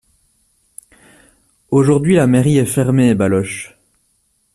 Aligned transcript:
Aujourd’hui, 1.69 2.15
la 2.15 2.25
mairie 2.25 2.57
est 2.57 2.65
fermée 2.65 3.13
Baloche. 3.13 3.77